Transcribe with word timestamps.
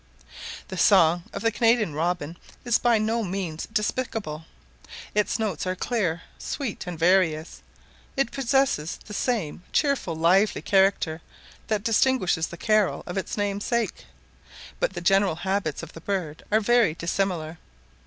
The 0.69 0.79
song 0.79 1.25
of 1.31 1.43
the 1.43 1.51
Canadian 1.51 1.93
robin 1.93 2.35
is 2.65 2.79
by 2.79 2.97
no 2.97 3.23
means 3.23 3.67
despicable; 3.71 4.45
its 5.13 5.37
notes 5.37 5.67
are 5.67 5.75
clear, 5.75 6.23
sweet, 6.39 6.87
and 6.87 6.97
various; 6.97 7.61
it 8.17 8.31
possesses 8.31 8.97
the 9.05 9.13
same 9.13 9.61
cheerful 9.71 10.15
lively 10.15 10.63
character 10.63 11.21
that 11.67 11.83
distinguishes 11.83 12.47
the 12.47 12.57
carol 12.57 13.03
of 13.05 13.15
its 13.15 13.37
namesake; 13.37 14.07
but 14.79 14.93
the 14.93 15.01
general 15.01 15.35
habits 15.35 15.83
of 15.83 15.93
the 15.93 16.01
bird 16.01 16.43
are 16.51 16.61
very 16.61 16.95
dissimilar. 16.95 17.59